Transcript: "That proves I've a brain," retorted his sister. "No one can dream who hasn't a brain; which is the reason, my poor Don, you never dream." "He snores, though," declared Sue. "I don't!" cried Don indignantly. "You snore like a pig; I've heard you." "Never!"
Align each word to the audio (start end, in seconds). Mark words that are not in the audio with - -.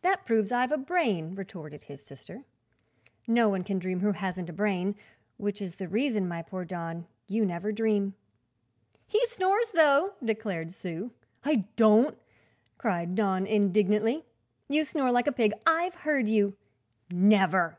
"That 0.00 0.24
proves 0.24 0.50
I've 0.50 0.72
a 0.72 0.78
brain," 0.78 1.34
retorted 1.34 1.82
his 1.82 2.02
sister. 2.02 2.44
"No 3.28 3.50
one 3.50 3.62
can 3.62 3.78
dream 3.78 4.00
who 4.00 4.12
hasn't 4.12 4.48
a 4.48 4.54
brain; 4.54 4.94
which 5.36 5.60
is 5.60 5.76
the 5.76 5.86
reason, 5.86 6.26
my 6.26 6.40
poor 6.40 6.64
Don, 6.64 7.06
you 7.28 7.44
never 7.44 7.70
dream." 7.70 8.14
"He 9.06 9.20
snores, 9.26 9.66
though," 9.74 10.14
declared 10.24 10.72
Sue. 10.72 11.10
"I 11.44 11.66
don't!" 11.76 12.16
cried 12.78 13.14
Don 13.14 13.46
indignantly. 13.46 14.24
"You 14.66 14.82
snore 14.82 15.10
like 15.12 15.26
a 15.26 15.30
pig; 15.30 15.52
I've 15.66 15.94
heard 15.94 16.26
you." 16.26 16.56
"Never!" 17.12 17.78